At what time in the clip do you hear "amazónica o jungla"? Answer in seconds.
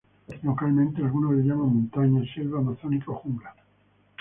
2.57-3.53